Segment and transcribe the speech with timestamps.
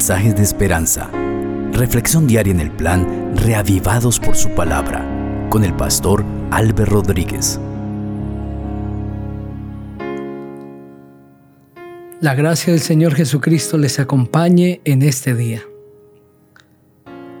[0.00, 1.10] mensajes de esperanza.
[1.74, 5.06] Reflexión diaria en el plan Reavivados por su palabra
[5.50, 7.60] con el pastor Álvaro Rodríguez.
[12.22, 15.60] La gracia del Señor Jesucristo les acompañe en este día.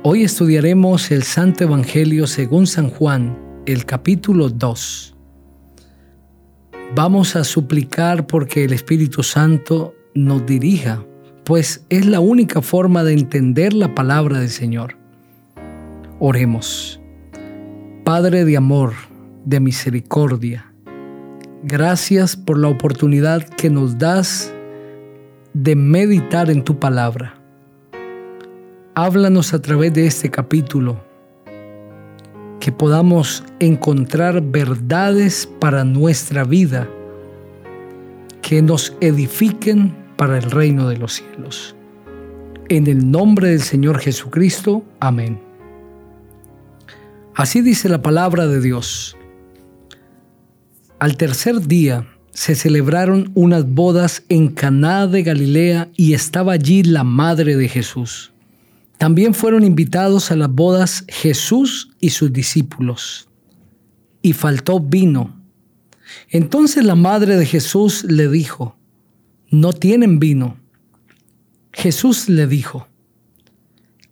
[0.02, 5.16] Hoy estudiaremos el Santo Evangelio según San Juan, el capítulo 2.
[6.94, 11.06] Vamos a suplicar porque el Espíritu Santo nos dirija,
[11.44, 14.96] pues es la única forma de entender la palabra del Señor.
[16.18, 17.00] Oremos.
[18.04, 18.92] Padre de amor,
[19.44, 20.72] de misericordia,
[21.62, 24.52] gracias por la oportunidad que nos das
[25.52, 27.40] de meditar en tu palabra
[28.94, 31.02] háblanos a través de este capítulo,
[32.58, 36.88] que podamos encontrar verdades para nuestra vida,
[38.42, 41.74] que nos edifiquen para el reino de los cielos.
[42.68, 45.40] En el nombre del Señor Jesucristo, amén.
[47.34, 49.16] Así dice la palabra de Dios.
[50.98, 57.02] Al tercer día se celebraron unas bodas en Caná de Galilea y estaba allí la
[57.02, 58.30] madre de Jesús.
[58.98, 63.26] También fueron invitados a las bodas Jesús y sus discípulos.
[64.20, 65.42] Y faltó vino.
[66.28, 68.76] Entonces la madre de Jesús le dijo,
[69.50, 70.56] no tienen vino.
[71.72, 72.86] Jesús le dijo,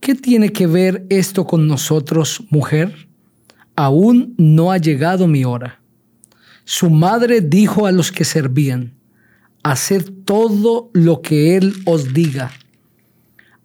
[0.01, 3.09] ¿qué tiene que ver esto con nosotros, mujer?
[3.77, 5.81] Aún no ha llegado mi hora.
[6.65, 8.95] Su madre dijo a los que servían,
[9.63, 12.51] haced todo lo que él os diga.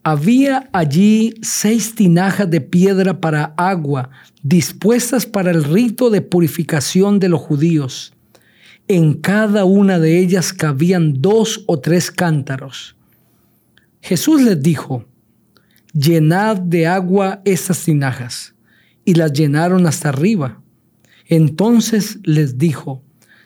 [0.03, 4.09] Había allí seis tinajas de piedra para agua,
[4.41, 8.12] dispuestas para el rito de purificación de los judíos.
[8.87, 12.95] En cada una de ellas cabían dos o tres cántaros.
[14.01, 15.05] Jesús les dijo,
[15.93, 18.53] llenad de agua estas tinajas,
[19.05, 20.61] y las llenaron hasta arriba.
[21.27, 23.01] Entonces les dijo,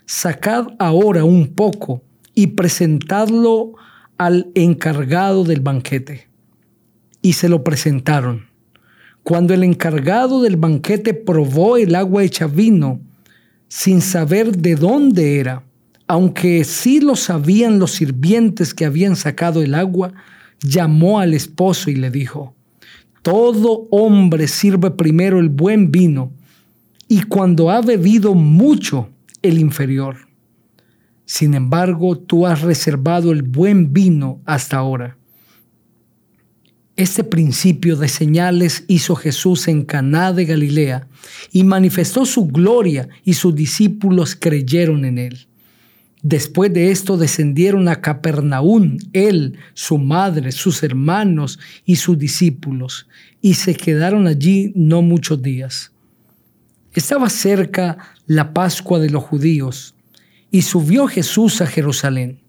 [0.05, 2.03] sacad ahora un poco
[2.33, 3.73] y presentadlo
[4.17, 6.27] al encargado del banquete
[7.21, 8.47] y se lo presentaron.
[9.23, 13.01] Cuando el encargado del banquete probó el agua hecha vino,
[13.67, 15.63] sin saber de dónde era,
[16.07, 20.13] aunque sí lo sabían los sirvientes que habían sacado el agua,
[20.61, 22.55] llamó al esposo y le dijo,
[23.21, 26.31] todo hombre sirve primero el buen vino
[27.07, 29.09] y cuando ha bebido mucho
[29.41, 30.27] el inferior.
[31.25, 35.16] Sin embargo, tú has reservado el buen vino hasta ahora.
[36.97, 41.07] Este principio de señales hizo Jesús en Caná de Galilea
[41.51, 45.47] y manifestó su gloria y sus discípulos creyeron en él.
[46.23, 53.07] Después de esto descendieron a Capernaum, él, su madre, sus hermanos y sus discípulos,
[53.41, 55.91] y se quedaron allí no muchos días.
[56.93, 59.93] Estaba cerca la Pascua de los judíos,
[60.49, 62.39] y subió Jesús a Jerusalén.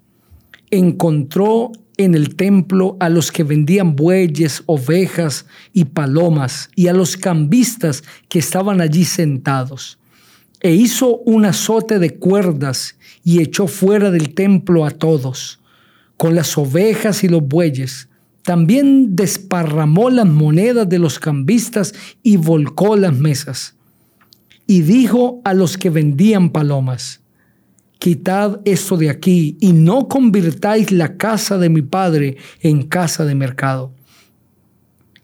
[0.71, 7.17] Encontró en el templo a los que vendían bueyes, ovejas y palomas, y a los
[7.17, 9.99] cambistas que estaban allí sentados.
[10.61, 15.61] E hizo un azote de cuerdas y echó fuera del templo a todos,
[16.17, 18.09] con las ovejas y los bueyes.
[18.43, 23.75] También desparramó las monedas de los cambistas y volcó las mesas.
[24.67, 27.21] Y dijo a los que vendían palomas,
[27.99, 33.35] quitad esto de aquí y no convirtáis la casa de mi padre en casa de
[33.35, 33.93] mercado.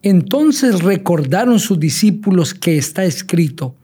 [0.03, 3.75] Entonces recordaron sus discípulos que está escrito,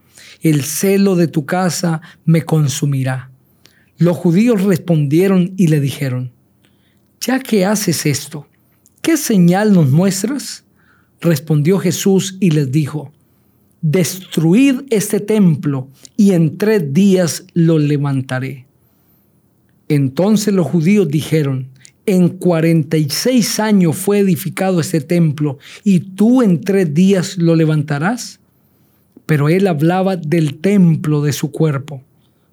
[0.41, 3.31] el celo de tu casa me consumirá.
[3.97, 6.31] Los judíos respondieron y le dijeron,
[7.19, 8.47] ya que haces esto,
[9.01, 10.63] ¿qué señal nos muestras?
[11.21, 13.11] Respondió Jesús y les dijo,
[13.81, 18.65] destruid este templo y en tres días lo levantaré.
[19.93, 21.67] Entonces los judíos dijeron,
[22.05, 28.39] en 46 años fue edificado este templo y tú en tres días lo levantarás.
[29.25, 32.01] Pero él hablaba del templo de su cuerpo.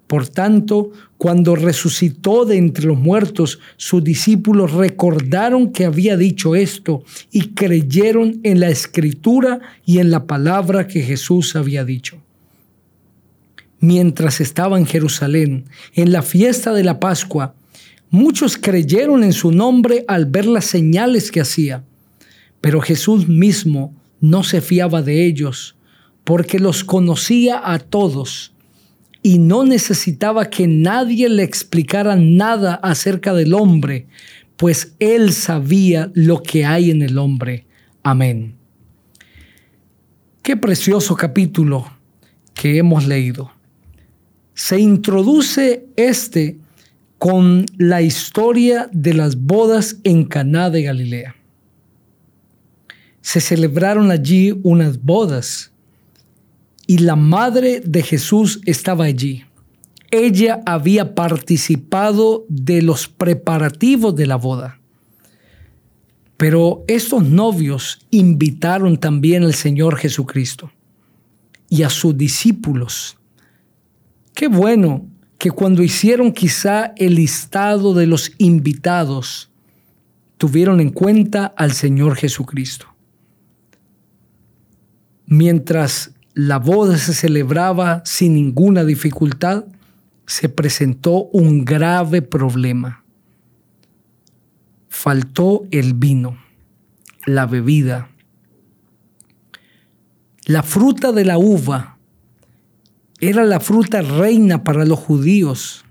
[0.07, 7.05] Por tanto, cuando resucitó de entre los muertos, sus discípulos recordaron que había dicho esto
[7.31, 12.21] y creyeron en la escritura y en la palabra que Jesús había dicho
[13.79, 17.55] mientras estaba en Jerusalén, en la fiesta de la Pascua,
[18.09, 21.83] muchos creyeron en su nombre al ver las señales que hacía.
[22.61, 25.75] Pero Jesús mismo no se fiaba de ellos,
[26.23, 28.53] porque los conocía a todos
[29.21, 34.07] y no necesitaba que nadie le explicara nada acerca del hombre,
[34.55, 37.65] pues Él sabía lo que hay en el hombre.
[38.03, 38.55] Amén.
[40.41, 41.85] Qué precioso capítulo
[42.53, 43.51] que hemos leído.
[44.59, 46.59] Se introduce este
[47.17, 51.33] con la historia de las bodas en Caná de Galilea.
[53.21, 55.71] Se celebraron allí unas bodas
[56.87, 59.45] y la madre de Jesús estaba allí.
[60.11, 64.81] Ella había participado de los preparativos de la boda.
[66.35, 70.69] Pero estos novios invitaron también al Señor Jesucristo
[71.69, 73.18] y a sus discípulos.
[74.39, 75.05] Qué bueno
[75.37, 79.51] que cuando hicieron quizá el listado de los invitados,
[80.37, 82.85] tuvieron en cuenta al Señor Jesucristo.
[85.25, 89.65] Mientras la boda se celebraba sin ninguna dificultad,
[90.25, 93.03] se presentó un grave problema.
[94.87, 96.37] Faltó el vino,
[97.25, 98.07] la bebida.
[100.45, 101.98] La fruta de la uva
[103.21, 105.83] era la fruta reina para los judíos.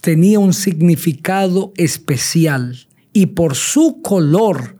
[0.00, 4.76] Tenía un significado especial y por su color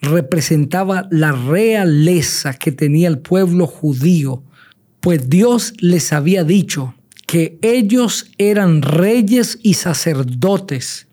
[0.00, 4.42] representaba la realeza que tenía el pueblo judío,
[5.00, 6.94] pues Dios les había dicho
[7.26, 11.08] que ellos eran reyes y sacerdotes,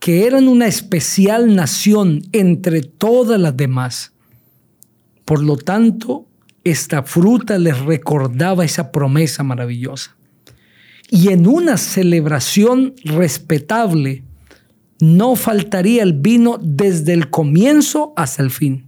[0.00, 4.12] que eran una especial nación entre todas las demás.
[5.24, 6.26] Por lo tanto,
[6.66, 10.16] esta fruta les recordaba esa promesa maravillosa.
[11.08, 14.24] Y en una celebración respetable,
[15.00, 18.86] no faltaría el vino desde el comienzo hasta el fin.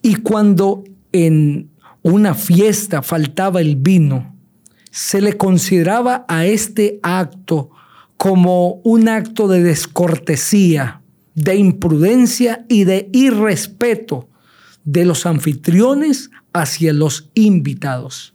[0.00, 1.68] Y cuando en
[2.02, 4.34] una fiesta faltaba el vino,
[4.90, 7.70] se le consideraba a este acto
[8.16, 11.02] como un acto de descortesía,
[11.34, 14.30] de imprudencia y de irrespeto
[14.86, 16.30] de los anfitriones
[16.60, 18.34] hacia los invitados.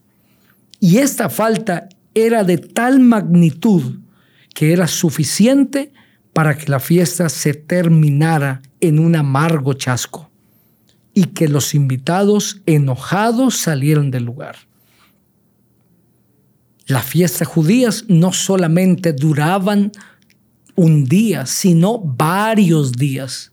[0.80, 4.00] Y esta falta era de tal magnitud
[4.54, 5.94] que era suficiente
[6.34, 10.30] para que la fiesta se terminara en un amargo chasco
[11.14, 14.56] y que los invitados enojados salieron del lugar.
[16.88, 19.92] Las fiestas judías no solamente duraban
[20.76, 23.51] un día, sino varios días.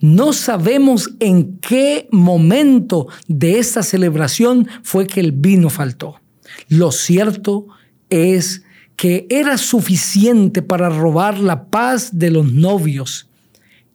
[0.00, 6.20] No sabemos en qué momento de esta celebración fue que el vino faltó.
[6.68, 7.66] Lo cierto
[8.08, 8.64] es
[8.96, 13.28] que era suficiente para robar la paz de los novios.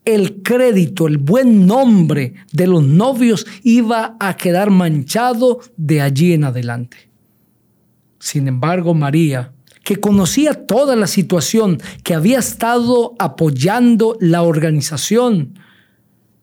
[0.04, 6.44] El crédito, el buen nombre de los novios iba a quedar manchado de allí en
[6.44, 7.08] adelante.
[8.20, 15.58] Sin embargo, María, que conocía toda la situación, que había estado apoyando la organización,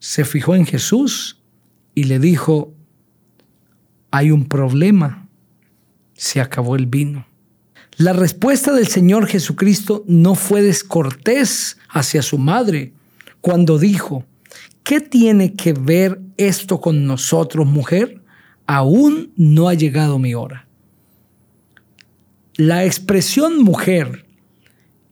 [0.03, 1.39] se fijó en Jesús
[1.95, 2.73] y le dijo,
[4.11, 5.29] hay un problema,
[6.13, 7.25] se acabó el vino.
[7.95, 12.91] La respuesta del Señor Jesucristo no fue descortés hacia su madre
[13.39, 14.25] cuando dijo,
[14.83, 18.21] ¿qué tiene que ver esto con nosotros, mujer?
[18.67, 20.67] Aún no ha llegado mi hora.
[22.57, 24.25] La expresión mujer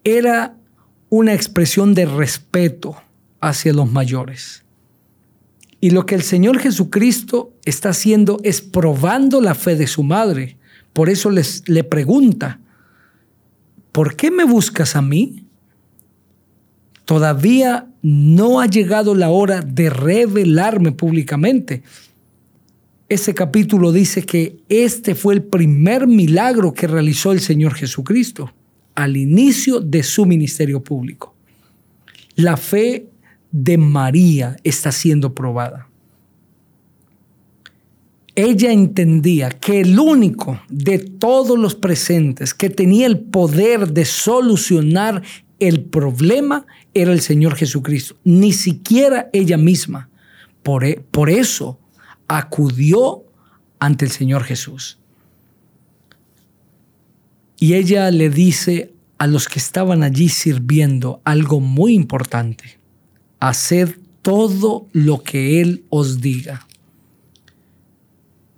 [0.03, 0.57] era
[1.07, 3.01] una expresión de respeto
[3.39, 4.60] hacia los mayores.
[5.81, 10.57] Y lo que el Señor Jesucristo está haciendo es probando la fe de su madre.
[10.93, 12.59] Por eso les, le pregunta,
[13.91, 15.43] ¿por qué me buscas a mí?
[17.05, 21.81] Todavía no ha llegado la hora de revelarme públicamente.
[23.09, 28.53] Ese capítulo dice que este fue el primer milagro que realizó el Señor Jesucristo
[28.93, 31.33] al inicio de su ministerio público.
[32.35, 33.10] La fe
[33.51, 35.87] de María está siendo probada.
[38.33, 45.21] Ella entendía que el único de todos los presentes que tenía el poder de solucionar
[45.59, 50.09] el problema era el Señor Jesucristo, ni siquiera ella misma.
[50.63, 51.79] Por, e, por eso
[52.27, 53.25] acudió
[53.79, 54.97] ante el Señor Jesús.
[57.59, 62.80] Y ella le dice a los que estaban allí sirviendo algo muy importante
[63.41, 66.67] haced todo lo que Él os diga.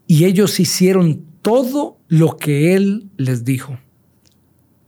[0.05, 3.79] Y ellos hicieron todo lo que Él les dijo.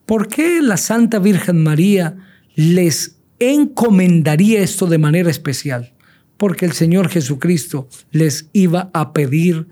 [0.05, 2.17] ¿Por qué la Santa Virgen María
[2.55, 5.93] les encomendaría esto de manera especial?
[6.37, 9.67] Porque el Señor Jesucristo les iba a pedir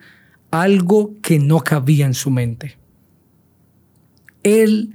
[0.49, 2.77] algo que no cabía en su mente.
[4.43, 4.93] Él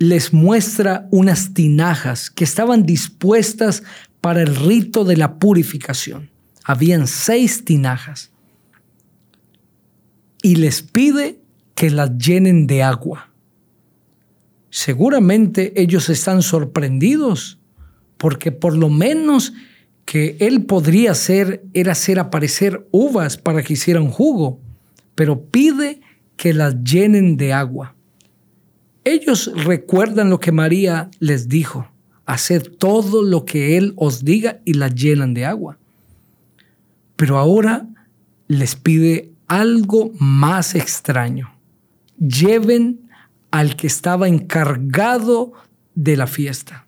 [0.00, 3.82] les muestra unas tinajas que estaban dispuestas
[4.22, 6.30] para el rito de la purificación.
[6.64, 8.30] Habían seis tinajas.
[10.42, 11.38] Y les pide
[11.74, 13.30] que las llenen de agua.
[14.70, 17.58] Seguramente ellos están sorprendidos
[18.16, 19.52] porque por lo menos
[20.06, 24.60] que él podría hacer era hacer aparecer uvas para que hicieran jugo,
[25.14, 26.00] pero pide
[26.38, 27.96] que las llenen de agua.
[29.04, 31.88] Ellos recuerdan lo que María les dijo,
[32.26, 35.78] haced todo lo que Él os diga y las llenan de agua.
[37.16, 37.86] Pero ahora
[38.46, 41.54] les pide algo más extraño.
[42.18, 43.08] Lleven
[43.50, 45.52] al que estaba encargado
[45.94, 46.86] de la fiesta.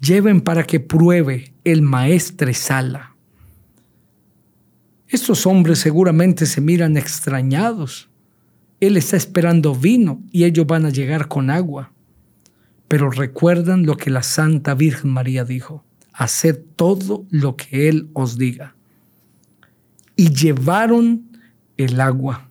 [0.00, 3.14] Lleven para que pruebe el maestre Sala.
[5.08, 8.09] Estos hombres seguramente se miran extrañados
[8.80, 11.92] él está esperando vino y ellos van a llegar con agua.
[12.88, 18.36] Pero recuerdan lo que la Santa Virgen María dijo, haced todo lo que Él os
[18.36, 18.74] diga.
[20.16, 21.38] Y llevaron
[21.76, 22.48] el agua.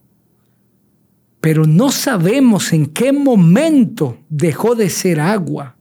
[1.41, 5.75] Pero no sabemos en qué momento dejó de ser agua.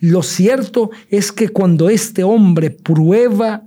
[0.00, 3.64] Lo cierto es que cuando este hombre prueba,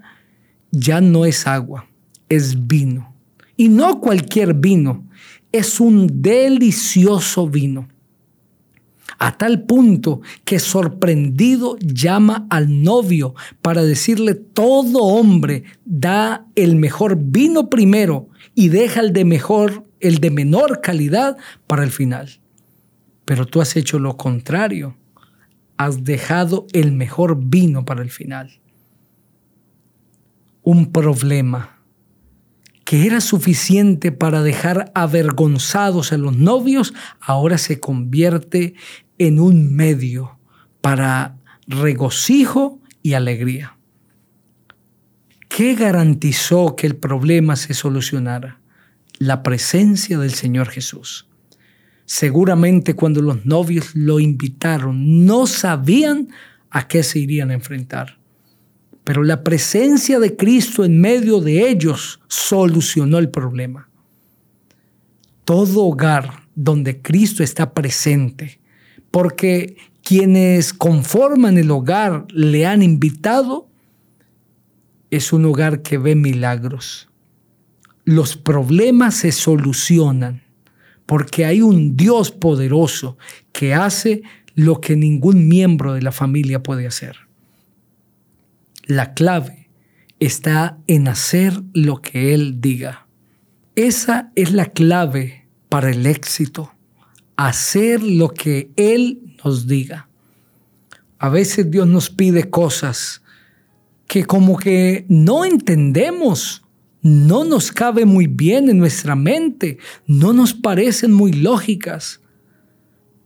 [0.72, 1.88] ya no es agua,
[2.28, 3.16] es vino.
[3.58, 5.09] Y no cualquier vino,
[5.52, 7.88] es un delicioso vino.
[9.18, 17.18] A tal punto que sorprendido llama al novio para decirle, todo hombre da el mejor
[17.20, 21.38] vino primero y deja el de mejor, el de menor calidad
[21.68, 22.40] para el final.
[23.26, 24.96] Pero tú has hecho lo contrario.
[25.76, 28.60] Has dejado el mejor vino para el final.
[30.62, 31.79] Un problema
[32.90, 38.74] que era suficiente para dejar avergonzados a los novios, ahora se convierte
[39.20, 40.40] en un medio
[40.82, 43.78] para regocijo y alegría.
[45.50, 48.60] ¿Qué garantizó que el problema se solucionara?
[49.20, 51.28] La presencia del Señor Jesús.
[52.06, 56.30] Seguramente cuando los novios lo invitaron, no sabían
[56.72, 58.19] a qué se irían a enfrentar.
[59.10, 63.90] Pero la presencia de Cristo en medio de ellos solucionó el problema.
[65.46, 68.60] Todo hogar donde Cristo está presente,
[69.10, 73.68] porque quienes conforman el hogar le han invitado,
[75.10, 77.10] es un hogar que ve milagros.
[78.04, 80.44] Los problemas se solucionan
[81.08, 83.18] porque hay un Dios poderoso
[83.54, 84.22] que hace
[84.54, 87.29] lo que ningún miembro de la familia puede hacer.
[88.90, 89.70] La clave
[90.18, 93.06] está en hacer lo que Él diga.
[93.76, 96.74] Esa es la clave para el éxito.
[97.38, 100.10] Hacer lo que Él nos diga.
[101.20, 103.22] A veces Dios nos pide cosas
[104.08, 106.64] que como que no entendemos,
[107.04, 109.78] no nos cabe muy bien en nuestra mente,
[110.08, 112.22] no nos parecen muy lógicas.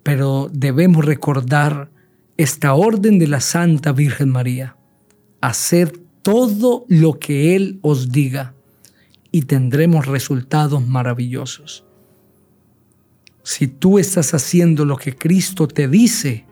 [0.04, 1.90] Pero debemos recordar
[2.36, 4.76] esta orden de la Santa Virgen María
[5.44, 8.54] hacer todo lo que Él os diga
[9.30, 11.84] y tendremos resultados maravillosos.
[13.44, 16.46] Si tú estás haciendo lo que Cristo te dice,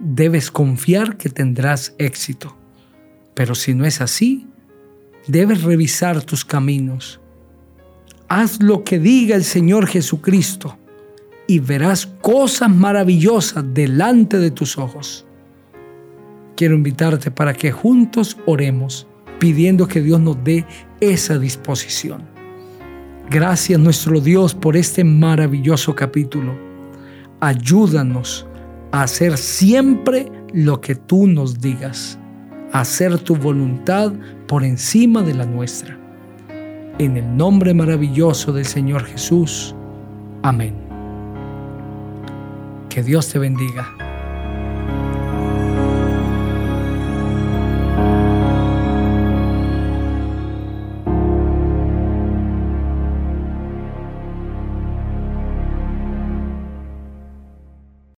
[0.00, 2.56] debes confiar que tendrás éxito.
[3.34, 4.48] Pero si no es así,
[5.28, 7.20] debes revisar tus caminos.
[8.26, 10.76] Haz lo que diga el Señor Jesucristo
[11.46, 15.24] y verás cosas maravillosas delante de tus ojos
[16.56, 19.06] quiero invitarte para que juntos oremos
[19.38, 20.64] pidiendo que Dios nos dé
[21.00, 22.22] esa disposición.
[23.30, 26.54] Gracias nuestro Dios por este maravilloso capítulo.
[27.40, 28.46] Ayúdanos
[28.92, 32.18] a hacer siempre lo que tú nos digas,
[32.72, 34.12] a hacer tu voluntad
[34.46, 35.98] por encima de la nuestra.
[36.98, 39.74] En el nombre maravilloso del Señor Jesús.
[40.42, 40.74] Amén.
[42.88, 44.03] Que Dios te bendiga.